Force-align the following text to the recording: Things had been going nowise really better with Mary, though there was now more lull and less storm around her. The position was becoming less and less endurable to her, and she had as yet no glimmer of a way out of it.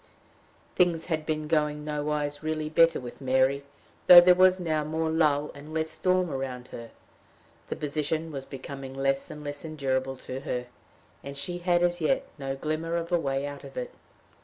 Things 0.75 1.05
had 1.05 1.27
been 1.27 1.47
going 1.47 1.85
nowise 1.85 2.41
really 2.41 2.69
better 2.69 2.99
with 2.99 3.21
Mary, 3.21 3.63
though 4.07 4.19
there 4.19 4.33
was 4.33 4.59
now 4.59 4.83
more 4.83 5.11
lull 5.11 5.51
and 5.53 5.75
less 5.75 5.91
storm 5.91 6.31
around 6.31 6.69
her. 6.69 6.89
The 7.69 7.75
position 7.75 8.31
was 8.31 8.43
becoming 8.45 8.95
less 8.95 9.29
and 9.29 9.43
less 9.43 9.63
endurable 9.63 10.17
to 10.25 10.39
her, 10.39 10.65
and 11.23 11.37
she 11.37 11.59
had 11.59 11.83
as 11.83 12.01
yet 12.01 12.27
no 12.39 12.55
glimmer 12.55 12.95
of 12.95 13.11
a 13.11 13.19
way 13.19 13.45
out 13.45 13.63
of 13.63 13.77
it. 13.77 13.91